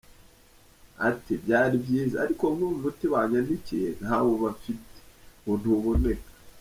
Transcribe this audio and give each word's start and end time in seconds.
Ati 1.09 1.33
“byari 1.43 1.75
byiza, 1.83 2.15
ariko 2.25 2.43
nkubu 2.53 2.75
umuti 2.77 3.05
banyandikiye 3.13 3.89
ntawo 4.01 4.31
bafite 4.43 4.95
ngo 5.41 5.53
ntuboneka. 5.61 6.29